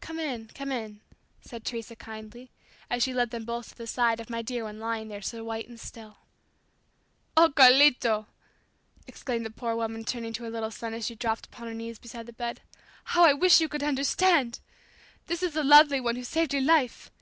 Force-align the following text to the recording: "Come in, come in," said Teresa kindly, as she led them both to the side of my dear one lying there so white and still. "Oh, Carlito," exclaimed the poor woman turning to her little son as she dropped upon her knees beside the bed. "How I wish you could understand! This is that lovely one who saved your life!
"Come 0.00 0.18
in, 0.18 0.48
come 0.56 0.72
in," 0.72 1.02
said 1.40 1.64
Teresa 1.64 1.94
kindly, 1.94 2.50
as 2.90 3.00
she 3.04 3.14
led 3.14 3.30
them 3.30 3.44
both 3.44 3.68
to 3.68 3.76
the 3.76 3.86
side 3.86 4.18
of 4.18 4.28
my 4.28 4.42
dear 4.42 4.64
one 4.64 4.80
lying 4.80 5.06
there 5.06 5.22
so 5.22 5.44
white 5.44 5.68
and 5.68 5.78
still. 5.78 6.16
"Oh, 7.36 7.52
Carlito," 7.54 8.26
exclaimed 9.06 9.46
the 9.46 9.50
poor 9.50 9.76
woman 9.76 10.04
turning 10.04 10.32
to 10.32 10.42
her 10.42 10.50
little 10.50 10.72
son 10.72 10.94
as 10.94 11.06
she 11.06 11.14
dropped 11.14 11.46
upon 11.46 11.68
her 11.68 11.74
knees 11.74 12.00
beside 12.00 12.26
the 12.26 12.32
bed. 12.32 12.60
"How 13.04 13.22
I 13.24 13.34
wish 13.34 13.60
you 13.60 13.68
could 13.68 13.84
understand! 13.84 14.58
This 15.28 15.44
is 15.44 15.54
that 15.54 15.64
lovely 15.64 16.00
one 16.00 16.16
who 16.16 16.24
saved 16.24 16.52
your 16.52 16.62
life! 16.64 17.12